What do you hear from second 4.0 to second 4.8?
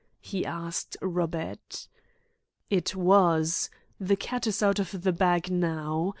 cat is out